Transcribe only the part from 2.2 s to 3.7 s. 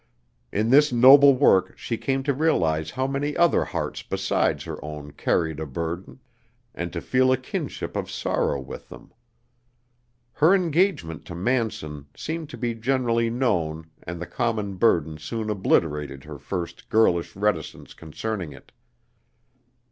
to realize how many other